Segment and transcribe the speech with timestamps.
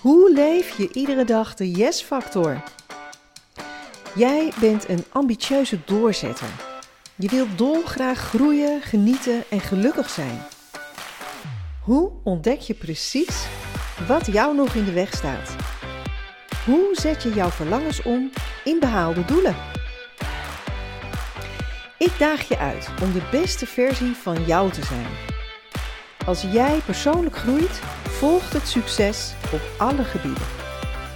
[0.00, 2.62] Hoe leef je iedere dag de yes-factor?
[4.14, 6.48] Jij bent een ambitieuze doorzetter.
[7.16, 10.38] Je wilt dolgraag groeien, genieten en gelukkig zijn.
[11.82, 13.46] Hoe ontdek je precies
[14.06, 15.56] wat jou nog in de weg staat?
[16.64, 18.30] Hoe zet je jouw verlangens om
[18.64, 19.56] in behaalde doelen?
[21.98, 25.31] Ik daag je uit om de beste versie van jou te zijn.
[26.26, 30.44] Als jij persoonlijk groeit, volgt het succes op alle gebieden.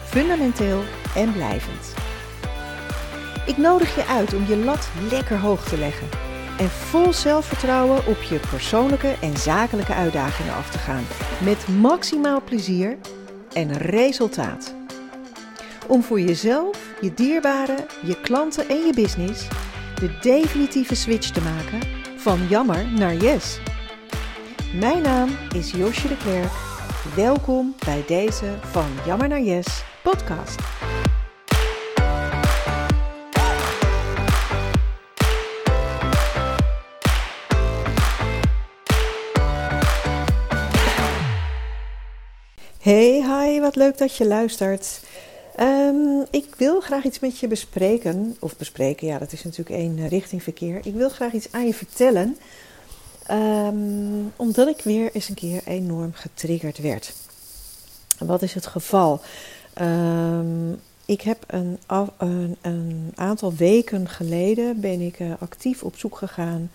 [0.05, 0.83] Fundamenteel
[1.15, 1.95] en blijvend.
[3.47, 6.09] Ik nodig je uit om je lat lekker hoog te leggen
[6.59, 11.05] en vol zelfvertrouwen op je persoonlijke en zakelijke uitdagingen af te gaan.
[11.45, 12.97] Met maximaal plezier
[13.53, 14.75] en resultaat.
[15.87, 19.49] Om voor jezelf, je dierbaren, je klanten en je business
[19.95, 23.59] de definitieve switch te maken van jammer naar yes.
[24.81, 26.53] Mijn naam is Josje de Klerk.
[27.15, 30.61] Welkom bij deze van Jammer naar Yes podcast.
[42.81, 45.01] Hey, hi, wat leuk dat je luistert.
[45.61, 48.37] Um, ik wil graag iets met je bespreken.
[48.41, 50.81] Of bespreken, ja, dat is natuurlijk één eh, richting verkeer.
[50.87, 52.37] Ik wil graag iets aan je vertellen.
[53.31, 57.13] Um, omdat ik weer eens een keer enorm getriggerd werd.
[58.19, 59.21] Wat is het geval?
[59.81, 61.79] Um, ik heb een,
[62.17, 66.71] een, een, aantal weken geleden ben ik uh, actief op zoek gegaan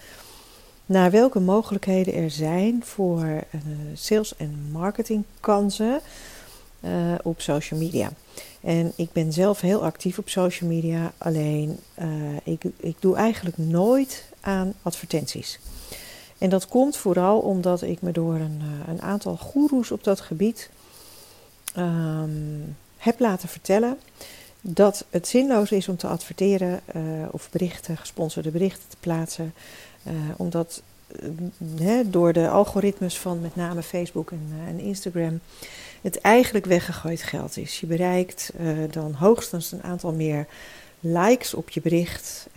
[0.85, 3.61] naar welke mogelijkheden er zijn voor uh,
[3.93, 5.99] sales- en marketingkansen
[6.79, 6.91] uh,
[7.23, 8.11] op social media.
[8.61, 11.79] En ik ben zelf heel actief op social media, alleen
[12.43, 15.59] ik, ik doe eigenlijk nooit aan advertenties.
[16.41, 20.69] En dat komt vooral omdat ik me door een, een aantal goeroes op dat gebied
[21.77, 23.97] um, heb laten vertellen
[24.61, 27.01] dat het zinloos is om te adverteren uh,
[27.31, 29.53] of berichten, gesponsorde berichten te plaatsen.
[30.07, 30.81] Uh, omdat
[32.05, 35.39] door de algoritmes van met name Facebook en, en, Instagram
[36.01, 37.79] het eigenlijk weggegooid geld is.
[37.79, 38.53] Je bereikt
[38.91, 40.47] dan hoogstens een aantal meer
[40.99, 42.47] likes op je bericht,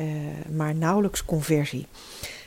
[0.51, 1.87] maar nauwelijks conversie.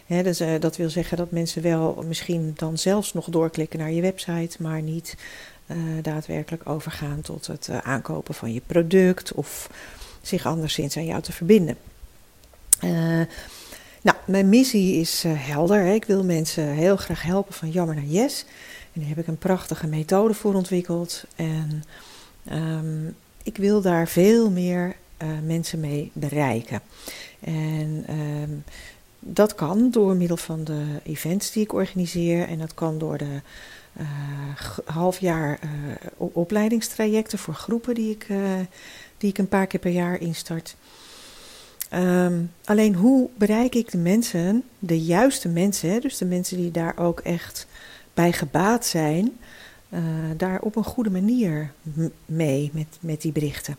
[0.08, 4.62] Dus, dat wil zeggen dat mensen wel misschien dan zelfs nog doorklikken naar je website,
[4.62, 5.16] maar niet
[5.68, 9.70] uh, daadwerkelijk overgaan tot het uh, aankopen van je product of
[10.22, 11.78] zich anderszins aan jou te verbinden.
[14.02, 15.86] Nou, mijn missie is helder.
[15.86, 18.46] Ik wil mensen heel graag helpen van jammer naar yes.
[18.94, 21.24] En daar heb ik een prachtige methode voor ontwikkeld.
[21.36, 21.84] En
[22.52, 24.96] um, ik wil daar veel meer
[25.44, 26.82] mensen mee bereiken.
[27.40, 28.64] En um,
[29.20, 32.48] dat kan door middel van de events die ik organiseer.
[32.48, 33.42] En dat kan door de
[34.00, 34.08] uh,
[34.86, 35.70] half jaar uh,
[36.18, 38.40] opleidingstrajecten voor groepen die ik, uh,
[39.18, 40.76] die ik een paar keer per jaar instart.
[41.94, 46.98] Um, alleen hoe bereik ik de mensen, de juiste mensen, dus de mensen die daar
[46.98, 47.68] ook echt
[48.14, 49.38] bij gebaat zijn,
[50.38, 51.72] daar op een goede manier
[52.26, 53.78] mee met, met die berichten.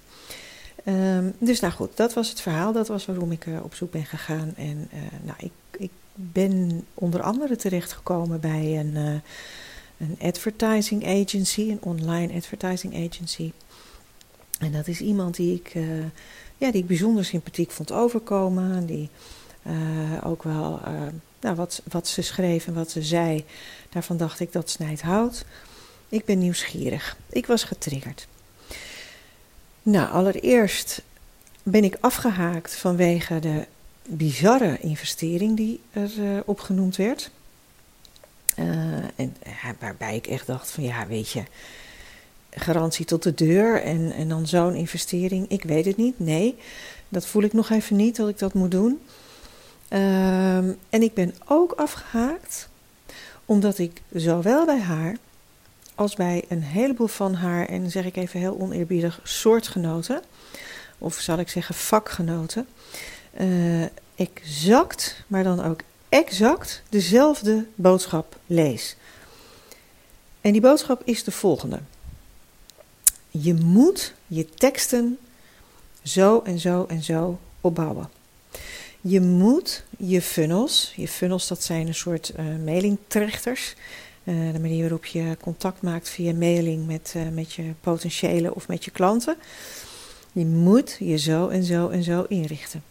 [0.89, 4.05] Um, dus nou goed, dat was het verhaal, dat was waarom ik op zoek ben
[4.05, 4.53] gegaan.
[4.57, 4.91] En
[5.23, 9.23] nou, ik, ik ben onder andere terechtgekomen bij een
[9.99, 13.53] een advertising agency, een online advertising agency.
[14.59, 15.73] En dat is iemand die ik,
[16.57, 18.87] ja, die ik bijzonder sympathiek vond overkomen.
[18.87, 19.09] Die
[20.25, 20.81] ook wel,
[21.41, 23.45] nou, wat, wat ze schreef en wat ze zei,
[23.91, 25.45] daarvan dacht ik dat snijdt hout.
[26.09, 27.17] Ik ben nieuwsgierig.
[27.29, 28.27] Ik was getriggerd.
[29.83, 31.03] Nou, allereerst
[31.63, 33.67] ben ik afgehaakt vanwege de
[34.09, 37.31] bizarre investering die er opgenoemd werd.
[38.59, 38.65] Uh,
[39.17, 41.43] en ja, waarbij ik echt dacht van ja, weet je,
[42.51, 46.19] garantie tot de deur en, en dan zo'n investering, ik weet het niet.
[46.19, 46.57] Nee,
[47.09, 49.01] dat voel ik nog even niet dat ik dat moet doen.
[49.89, 52.69] Uh, en ik ben ook afgehaakt
[53.45, 55.17] omdat ik zowel bij haar
[55.99, 60.23] als bij een heleboel van haar, en zeg ik even heel oneerbiedig, soortgenoten,
[60.99, 62.69] of zal ik zeggen vakgenoten,
[63.41, 63.83] uh,
[64.15, 68.97] exact, maar dan ook exact dezelfde boodschap lees.
[70.41, 71.79] En die boodschap is de volgende.
[73.31, 75.19] Je moet je teksten
[76.03, 78.11] zo en zo en zo opbouwen.
[79.01, 83.75] Je moet je funnels, je funnels dat zijn een soort uh, mailingtrechters,
[84.29, 88.69] uh, de manier waarop je contact maakt via mailing met, uh, met je potentiële of
[88.69, 89.37] met je klanten.
[90.33, 92.83] Je moet je zo en zo en zo inrichten.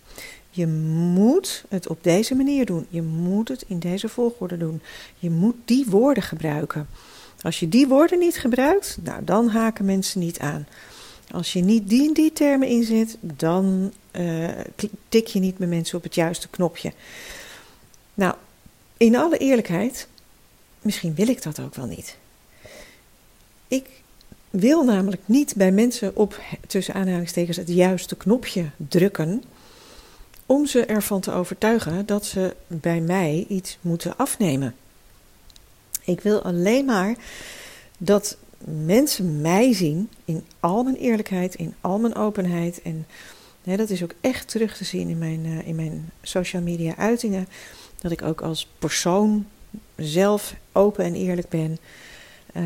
[0.50, 2.86] Je moet het op deze manier doen.
[2.90, 4.82] Je moet het in deze volgorde doen.
[5.20, 6.88] Je moet die woorden gebruiken.
[7.42, 10.68] Als je die woorden niet gebruikt, nou, dan haken mensen niet aan.
[11.32, 14.50] Als je niet die en die termen inzet, dan uh,
[15.10, 16.94] tik je niet met mensen op het juiste knopje.
[18.14, 18.36] Nou,
[18.98, 20.08] in alle eerlijkheid,
[20.88, 22.18] misschien wil ik dat ook wel niet.
[23.68, 23.90] Ik
[24.50, 29.44] wil namelijk niet bij mensen op tussen aanhalingstekens het juiste knopje drukken
[30.46, 34.76] om ze ervan te overtuigen dat ze bij mij iets moeten afnemen.
[36.04, 37.16] Ik wil alleen maar
[37.98, 42.82] dat mensen mij zien in al mijn eerlijkheid, in al mijn openheid.
[42.82, 43.06] En
[43.64, 46.96] hè, dat is ook echt terug te zien in mijn, uh, in mijn social media
[46.98, 47.48] uitingen.
[48.02, 49.46] Dat ik ook als persoon
[49.98, 51.78] zelf open en eerlijk ben.
[52.54, 52.64] Uh,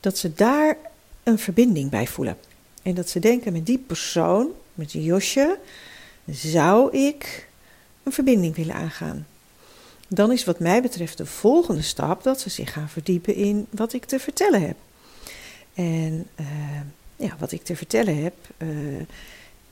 [0.00, 0.76] dat ze daar
[1.22, 2.36] een verbinding bij voelen.
[2.82, 5.58] En dat ze denken met die persoon, met Josje,
[6.30, 7.48] zou ik
[8.02, 9.26] een verbinding willen aangaan.
[10.08, 13.92] Dan is wat mij betreft de volgende stap dat ze zich gaan verdiepen in wat
[13.92, 14.76] ik te vertellen heb.
[15.74, 16.46] En uh,
[17.16, 18.68] ja, wat ik te vertellen heb, uh,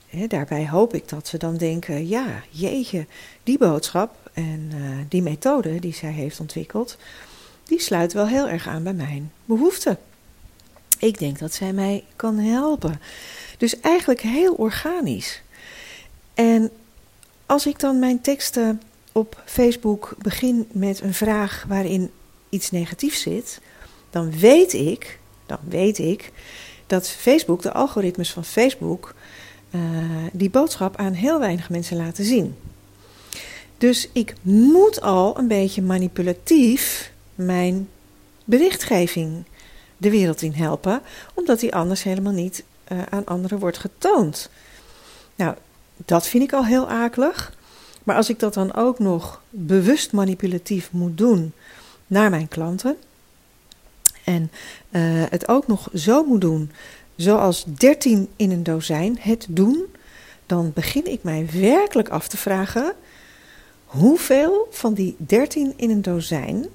[0.07, 3.07] hè, daarbij hoop ik dat ze dan denken: ja, jeetje,
[3.43, 6.97] die boodschap en uh, die methode die zij heeft ontwikkeld,
[7.65, 9.99] die sluit wel heel erg aan bij mijn behoeften.
[10.99, 13.01] Ik denk dat zij mij kan helpen.
[13.59, 15.43] Dus eigenlijk heel organisch.
[16.35, 16.71] En
[17.47, 22.11] als ik dan mijn teksten op Facebook begin met een vraag waarin
[22.49, 23.61] iets negatiefs zit,
[24.11, 26.33] dan weet ik, dan weet ik
[26.87, 29.15] dat Facebook, de algoritmes van Facebook,
[29.71, 29.81] uh,
[30.33, 32.57] die boodschap aan heel weinig mensen laten zien.
[33.79, 37.89] Dus ik moet al een beetje manipulatief mijn
[38.45, 39.45] berichtgeving
[39.97, 41.03] de wereld in helpen,
[41.35, 44.51] omdat die anders helemaal niet uh, aan anderen wordt getoond.
[45.35, 45.55] Nou,
[45.97, 47.55] dat vind ik al heel akelig.
[48.05, 51.53] Maar als ik dat dan ook nog bewust manipulatief moet doen
[52.07, 52.97] naar mijn klanten.
[54.25, 54.51] En
[54.91, 56.71] uh, het ook nog zo moet doen,
[57.17, 59.85] zoals 13 in een dozijn het doen.
[60.47, 62.93] Dan begin ik mij werkelijk af te vragen:
[63.87, 66.67] hoeveel van die 13 in een dozijn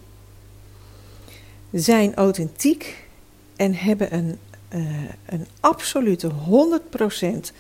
[1.72, 3.08] zijn authentiek
[3.56, 4.38] en hebben een,
[4.75, 7.52] uh, een absolute 100%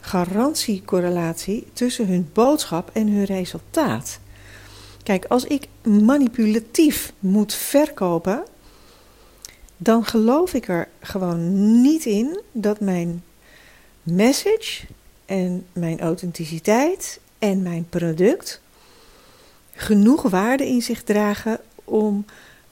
[0.00, 4.20] garantiecorrelatie tussen hun boodschap en hun resultaat.
[5.02, 8.42] Kijk, als ik manipulatief moet verkopen,
[9.76, 13.22] dan geloof ik er gewoon niet in dat mijn
[14.02, 14.84] message
[15.26, 18.60] en mijn authenticiteit en mijn product
[19.80, 22.24] genoeg waarde in zich dragen om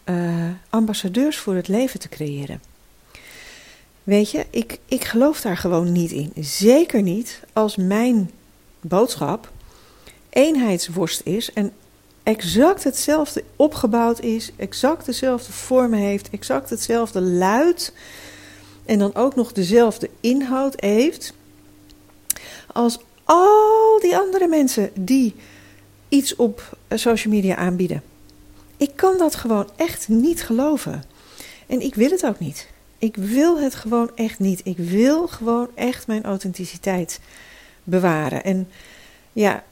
[0.04, 2.60] uh, ambassadeurs voor het leven te creëren.
[4.02, 6.32] Weet je, ik, ik geloof daar gewoon niet in.
[6.40, 8.30] Zeker niet als mijn
[8.80, 9.50] boodschap
[10.30, 11.72] eenheidsworst is en
[12.22, 17.92] exact hetzelfde opgebouwd is, exact dezelfde vormen heeft, exact hetzelfde luid
[18.84, 21.32] en dan ook nog dezelfde inhoud heeft
[22.72, 25.34] als al die andere mensen die
[26.08, 28.02] iets op social media aanbieden.
[28.76, 31.04] Ik kan dat gewoon echt niet geloven.
[31.66, 32.68] En ik wil het ook niet.
[32.98, 34.60] Ik wil het gewoon echt niet.
[34.64, 37.20] Ik wil gewoon echt mijn authenticiteit
[37.84, 38.44] bewaren.
[38.44, 38.68] En
[39.32, 39.64] ja,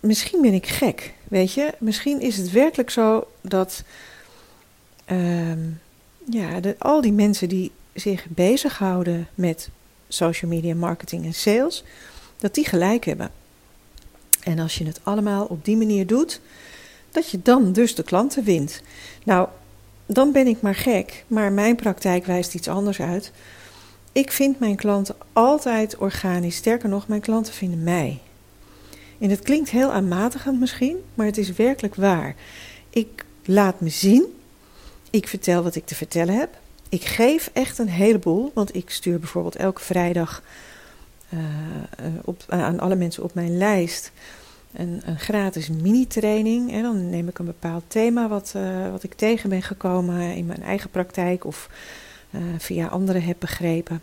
[0.00, 1.74] misschien ben ik gek, weet je.
[1.78, 3.82] Misschien is het werkelijk zo dat
[5.10, 5.52] uh,
[6.30, 9.68] ja, al die mensen die zich bezighouden met
[10.08, 11.84] social media marketing en sales,
[12.36, 13.30] dat die gelijk hebben.
[14.42, 16.40] En als je het allemaal op die manier doet,
[17.10, 18.82] dat je dan dus de klanten wint.
[19.24, 19.48] Nou,
[20.06, 23.32] dan ben ik maar gek, maar mijn praktijk wijst iets anders uit.
[24.12, 26.56] Ik vind mijn klanten altijd organisch.
[26.56, 28.20] Sterker nog, mijn klanten vinden mij.
[29.18, 32.34] En het klinkt heel aanmatigend misschien, maar het is werkelijk waar.
[32.90, 34.24] Ik laat me zien.
[35.10, 36.58] Ik vertel wat ik te vertellen heb.
[36.88, 40.42] Ik geef echt een heleboel, want ik stuur bijvoorbeeld elke vrijdag
[41.34, 41.40] uh,
[42.24, 44.12] op, aan alle mensen op mijn lijst
[44.72, 46.72] een, een gratis mini-training.
[46.72, 48.54] En dan neem ik een bepaald thema wat,
[48.90, 51.70] wat ik tegen ben gekomen in mijn eigen praktijk of
[52.58, 54.00] via anderen heb begrepen.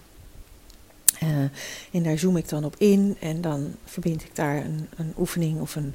[1.92, 5.60] En daar zoom ik dan op in en dan verbind ik daar een, een oefening
[5.60, 5.94] of een,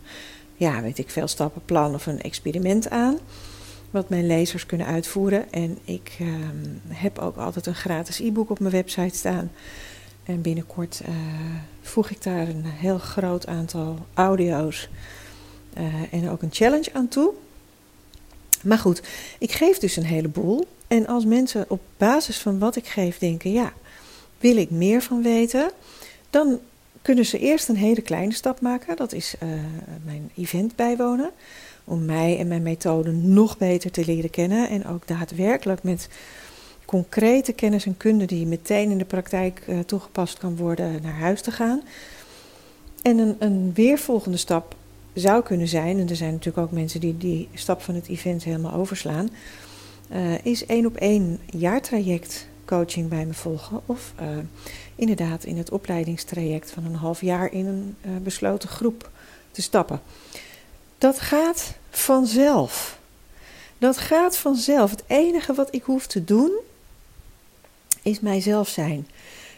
[0.57, 3.19] ja, weet ik veel, stappenplan of een experiment aan.
[3.91, 5.53] Wat mijn lezers kunnen uitvoeren.
[5.53, 6.29] En ik uh,
[6.89, 9.51] heb ook altijd een gratis e-book op mijn website staan.
[10.25, 11.15] En binnenkort uh,
[11.83, 14.89] voeg ik daar een heel groot aantal audio's
[15.79, 17.33] uh, en ook een challenge aan toe.
[18.63, 19.03] Maar goed,
[19.39, 20.67] ik geef dus een heleboel.
[20.87, 23.73] En als mensen op basis van wat ik geef denken, ja,
[24.39, 25.71] wil ik meer van weten,
[26.31, 26.59] dan
[27.03, 28.97] kunnen ze eerst een hele kleine stap maken.
[28.97, 29.49] Dat is uh,
[30.05, 31.31] mijn event bijwonen.
[31.85, 36.09] om mij en mijn methode nog beter te leren kennen en ook daadwerkelijk met
[36.91, 41.41] concrete kennis en kunde die meteen in de praktijk uh, toegepast kan worden naar huis
[41.41, 41.83] te gaan.
[43.03, 44.75] En een, een weervolgende stap
[45.15, 48.45] zou kunnen zijn, en er zijn natuurlijk ook mensen die die stap van het event
[48.45, 49.31] helemaal overslaan,
[50.13, 53.81] uh, is één op één jaartraject coaching bij me volgen.
[53.87, 54.29] Of uh,
[54.95, 59.11] inderdaad in het opleidingstraject van een half jaar in een besloten groep
[59.51, 60.01] te stappen.
[60.99, 62.99] Dat gaat vanzelf.
[63.79, 64.91] Dat gaat vanzelf.
[64.91, 66.51] Het enige wat ik hoef te doen
[68.03, 69.07] is mijzelf zijn.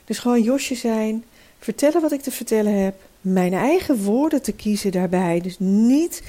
[0.04, 1.24] Dus gewoon Josje zijn,
[1.58, 5.40] vertellen wat ik te vertellen heb, mijn eigen woorden te kiezen daarbij.
[5.40, 6.22] Dus niet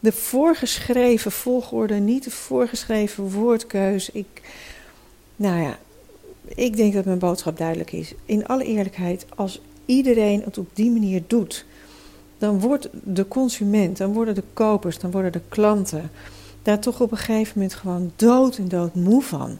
[0.00, 4.10] de voorgeschreven volgorde, niet de voorgeschreven woordkeus.
[4.10, 4.26] Ik,
[5.36, 5.78] nou ja,
[6.54, 8.14] ik denk dat mijn boodschap duidelijk is.
[8.24, 11.64] In alle eerlijkheid, als iedereen het op die manier doet,
[12.38, 16.10] dan wordt de consument, dan worden de kopers, dan worden de klanten
[16.62, 19.58] daar toch op een gegeven moment gewoon dood en dood moe van.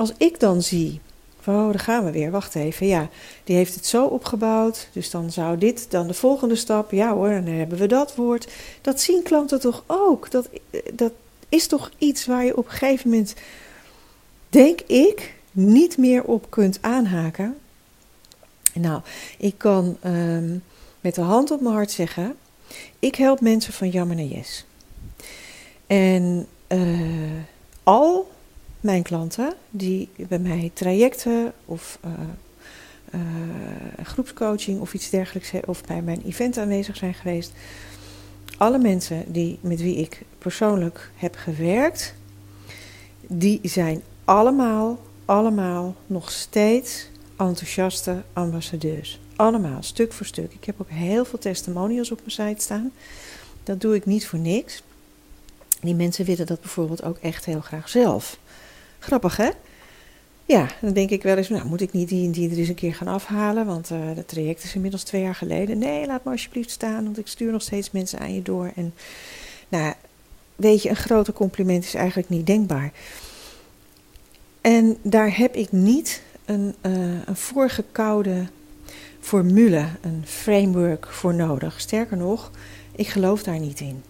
[0.00, 1.00] Als ik dan zie,
[1.46, 3.08] oh, daar gaan we weer, wacht even, ja,
[3.44, 7.28] die heeft het zo opgebouwd, dus dan zou dit dan de volgende stap, ja hoor,
[7.28, 8.52] dan hebben we dat woord.
[8.80, 10.30] Dat zien klanten toch ook?
[10.30, 10.48] Dat,
[10.94, 11.12] dat
[11.48, 13.34] is toch iets waar je op een gegeven moment,
[14.48, 17.56] denk ik, niet meer op kunt aanhaken.
[18.72, 19.00] Nou,
[19.38, 20.56] ik kan ehm,
[21.00, 22.36] met de hand op mijn hart zeggen:
[22.98, 24.64] ik help mensen van jammer naar yes.
[25.86, 27.40] En uh,
[27.82, 28.28] al
[28.80, 32.10] mijn klanten die bij mij trajecten of uh,
[33.14, 33.20] uh,
[34.02, 37.52] groepscoaching of iets dergelijks of bij mijn event aanwezig zijn geweest,
[38.56, 42.14] alle mensen die, met wie ik persoonlijk heb gewerkt,
[43.26, 44.98] die zijn allemaal
[45.30, 49.20] allemaal nog steeds enthousiaste ambassadeurs.
[49.36, 50.52] Allemaal, stuk voor stuk.
[50.52, 52.92] Ik heb ook heel veel testimonials op mijn site staan.
[53.62, 54.82] Dat doe ik niet voor niks.
[55.80, 58.38] Die mensen willen dat bijvoorbeeld ook echt heel graag zelf.
[59.00, 59.50] Grappig, hè?
[60.44, 62.68] Ja, dan denk ik wel eens, nou moet ik niet die en die er eens
[62.68, 65.78] een keer gaan afhalen, want uh, het traject is inmiddels twee jaar geleden.
[65.78, 68.72] Nee, laat me alsjeblieft staan, want ik stuur nog steeds mensen aan je door.
[68.76, 68.94] En
[69.68, 69.94] nou,
[70.56, 72.92] weet je, een groter compliment is eigenlijk niet denkbaar.
[74.60, 78.46] En daar heb ik niet een, uh, een voorgekoude
[79.20, 81.80] formule, een framework voor nodig.
[81.80, 82.50] Sterker nog,
[82.92, 84.02] ik geloof daar niet in.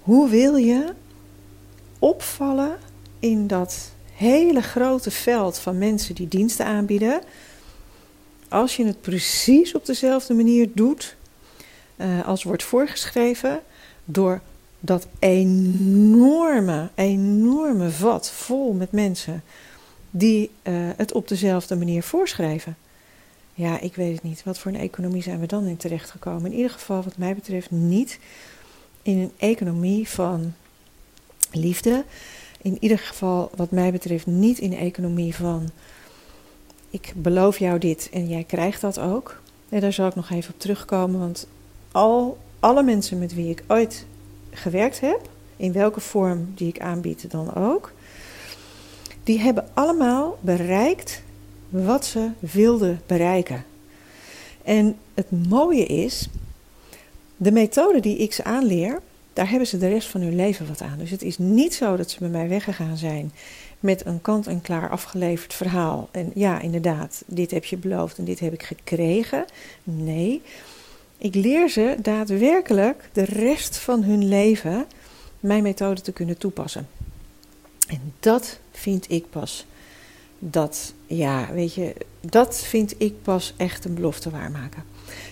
[0.00, 0.92] Hoe wil je
[1.98, 2.76] opvallen
[3.18, 7.20] in dat hele grote veld van mensen die diensten aanbieden,
[8.48, 11.16] als je het precies op dezelfde manier doet
[11.96, 13.62] uh, als wordt voorgeschreven,
[14.04, 14.40] door
[14.80, 19.42] dat enorme, enorme vat vol met mensen
[20.10, 22.76] die uh, het op dezelfde manier voorschrijven.
[23.54, 24.42] Ja, ik weet het niet.
[24.44, 26.50] Wat voor een economie zijn we dan in terechtgekomen?
[26.50, 28.18] In ieder geval, wat mij betreft, niet
[29.02, 30.54] in een economie van
[31.52, 32.04] liefde.
[32.62, 35.70] In ieder geval, wat mij betreft, niet in een economie van
[36.90, 39.40] ik beloof jou dit en jij krijgt dat ook.
[39.68, 41.46] En daar zal ik nog even op terugkomen, want
[41.92, 44.06] al, alle mensen met wie ik ooit
[44.50, 47.92] gewerkt heb, in welke vorm die ik aanbied dan ook,
[49.22, 51.22] die hebben allemaal bereikt
[51.68, 53.64] wat ze wilden bereiken.
[54.62, 56.28] En het mooie is,
[57.36, 59.00] de methode die ik ze aanleer,
[59.32, 60.98] daar hebben ze de rest van hun leven wat aan.
[60.98, 63.32] Dus het is niet zo dat ze bij mij weggegaan zijn
[63.80, 66.08] met een kant-en-klaar afgeleverd verhaal.
[66.10, 69.44] En ja, inderdaad, dit heb je beloofd en dit heb ik gekregen.
[69.82, 70.42] Nee,
[71.18, 74.86] ik leer ze daadwerkelijk de rest van hun leven
[75.40, 76.88] mijn methode te kunnen toepassen.
[77.88, 79.66] En dat vind ik pas.
[80.38, 84.84] Dat, ja, weet je, dat vind ik pas echt een belofte waarmaken.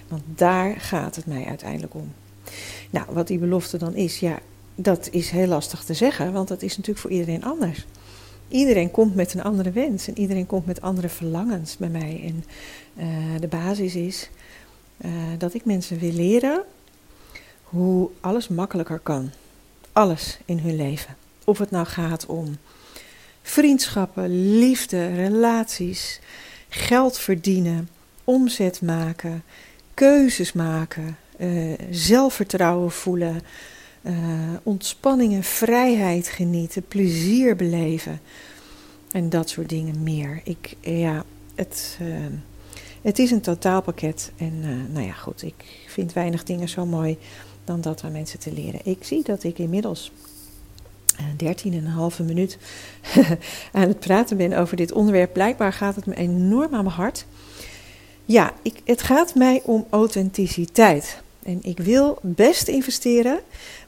[0.09, 2.12] Want daar gaat het mij uiteindelijk om.
[2.90, 4.38] Nou, wat die belofte dan is, ja,
[4.75, 7.87] dat is heel lastig te zeggen, want dat is natuurlijk voor iedereen anders.
[8.49, 12.21] Iedereen komt met een andere wens en iedereen komt met andere verlangens bij mij.
[12.25, 12.45] En
[12.97, 14.31] uh, de basis is
[15.05, 16.62] uh, dat ik mensen wil leren
[17.62, 19.31] hoe alles makkelijker kan.
[19.93, 21.17] Alles in hun leven.
[21.45, 22.57] Of het nou gaat om
[23.43, 26.21] vriendschappen, liefde, relaties,
[26.69, 27.88] geld verdienen,
[28.25, 29.43] omzet maken,
[29.95, 33.40] keuzes maken, uh, zelfvertrouwen voelen,
[34.02, 34.14] uh,
[34.62, 38.21] ontspanning en vrijheid genieten, plezier beleven
[39.11, 40.40] en dat soort dingen meer.
[40.45, 42.16] Ik, ja, het, uh,
[43.02, 44.61] het is een totaalpakket en
[44.92, 47.18] nou ja, goed, ik vind weinig dingen zo mooi
[47.64, 48.80] dan dat aan mensen te leren.
[48.85, 50.12] Ik zie dat ik inmiddels
[51.21, 52.59] 13,5 minuut
[53.73, 55.33] aan het praten ben over dit onderwerp.
[55.33, 57.26] Blijkbaar gaat het me enorm aan mijn hart.
[58.25, 61.23] Ja, ik, het gaat mij om authenticiteit.
[61.49, 63.40] En ik wil best investeren,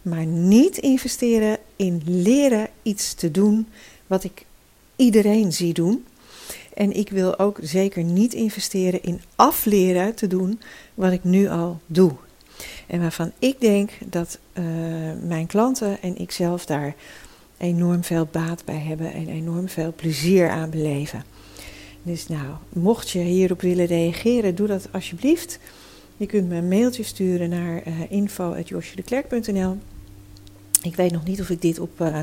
[0.02, 3.69] maar niet investeren in leren iets te doen
[4.07, 4.45] wat ik
[4.97, 6.05] iedereen zie doen.
[6.75, 10.61] En ik wil ook zeker niet investeren in afleren te doen
[10.95, 12.12] wat ik nu al doe.
[12.87, 14.64] En waarvan ik denk dat uh,
[15.23, 16.95] mijn klanten en ik zelf daar
[17.59, 21.25] enorm veel baat bij hebben en enorm veel plezier aan beleven.
[22.02, 25.59] Dus nou, mocht je hierop willen reageren, doe dat alsjeblieft.
[26.20, 28.10] Je kunt me een mailtje sturen naar uh,
[30.82, 32.18] Ik weet nog niet of ik dit op uh,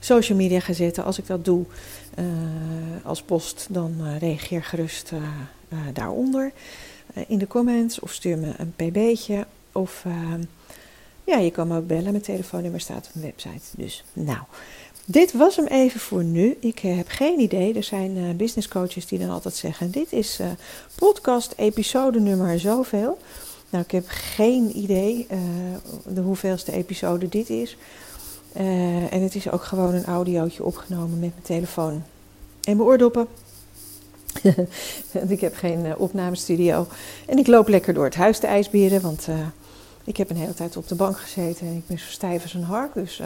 [0.00, 1.04] social media ga zetten.
[1.04, 1.64] Als ik dat doe
[2.18, 2.24] uh,
[3.04, 5.12] als post, dan reageer gerust
[5.92, 6.52] daaronder
[7.26, 9.46] in de comments of stuur me een pb'tje.
[9.72, 10.04] Of
[11.24, 12.10] ja, je kan me ook bellen.
[12.10, 13.76] Mijn telefoonnummer staat op mijn website.
[13.76, 14.38] Dus nou,
[15.04, 16.56] dit was hem even voor nu.
[16.60, 17.74] Ik heb geen idee.
[17.74, 20.46] Er zijn uh, business coaches die dan altijd zeggen: Dit is uh,
[20.94, 23.18] podcast episode nummer zoveel.
[23.70, 25.26] Nou, ik heb geen idee
[26.06, 27.76] de hoeveelste episode dit is.
[29.10, 31.92] en het is ook gewoon een audiootje opgenomen met mijn telefoon
[32.62, 33.26] en mijn oordoppen.
[35.28, 36.86] ik heb geen opnamestudio.
[37.26, 39.28] En ik loop lekker door het huis te ijsberen, want
[40.04, 42.54] ik heb een hele tijd op de bank gezeten en ik ben zo stijf als
[42.54, 42.94] een hark.
[42.94, 43.20] Dus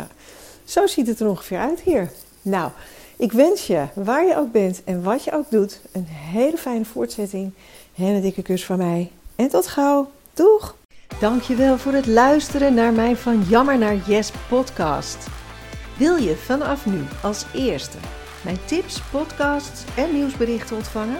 [0.64, 2.11] zo ziet het er ongeveer uit hier.
[2.42, 2.71] Nou,
[3.16, 6.85] ik wens je, waar je ook bent en wat je ook doet, een hele fijne
[6.85, 7.52] voortzetting.
[7.97, 9.11] En een dikke kus van mij.
[9.37, 10.11] En tot gauw.
[10.35, 10.76] Doeg!
[11.21, 15.26] Dankjewel voor het luisteren naar mijn Van Jammer naar Yes podcast.
[15.99, 17.97] Wil je vanaf nu als eerste
[18.45, 21.18] mijn tips, podcasts en nieuwsberichten ontvangen?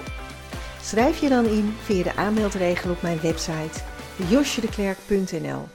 [0.83, 5.69] Schrijf je dan in via de aanmeldregel op mijn website josjedeklerk.nl.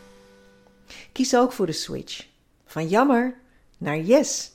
[1.11, 2.25] Kies ook voor de switch
[2.65, 3.35] van jammer
[3.77, 4.50] naar yes.